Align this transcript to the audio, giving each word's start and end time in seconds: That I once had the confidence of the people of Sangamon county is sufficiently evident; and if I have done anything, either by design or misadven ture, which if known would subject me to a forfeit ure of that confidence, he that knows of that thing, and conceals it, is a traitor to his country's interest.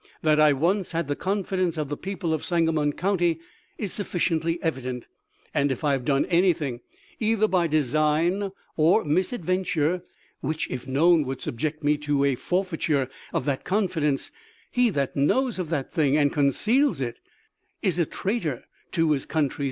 That 0.23 0.39
I 0.39 0.51
once 0.51 0.93
had 0.93 1.07
the 1.07 1.15
confidence 1.15 1.77
of 1.77 1.89
the 1.89 1.95
people 1.95 2.33
of 2.33 2.43
Sangamon 2.43 2.91
county 2.93 3.39
is 3.77 3.93
sufficiently 3.93 4.59
evident; 4.63 5.05
and 5.53 5.71
if 5.71 5.83
I 5.83 5.91
have 5.91 6.05
done 6.05 6.25
anything, 6.25 6.79
either 7.19 7.47
by 7.47 7.67
design 7.67 8.51
or 8.75 9.03
misadven 9.05 9.63
ture, 9.63 10.01
which 10.39 10.67
if 10.71 10.87
known 10.87 11.23
would 11.25 11.39
subject 11.39 11.83
me 11.83 11.97
to 11.99 12.23
a 12.25 12.33
forfeit 12.33 12.87
ure 12.87 13.09
of 13.31 13.45
that 13.45 13.63
confidence, 13.63 14.31
he 14.71 14.89
that 14.89 15.15
knows 15.15 15.59
of 15.59 15.69
that 15.69 15.93
thing, 15.93 16.17
and 16.17 16.33
conceals 16.33 16.99
it, 16.99 17.17
is 17.83 17.99
a 17.99 18.05
traitor 18.07 18.63
to 18.93 19.11
his 19.11 19.27
country's 19.27 19.49
interest. 19.49 19.59